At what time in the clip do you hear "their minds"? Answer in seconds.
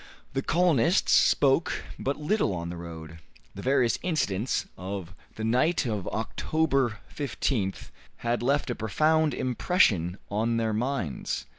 10.57-11.45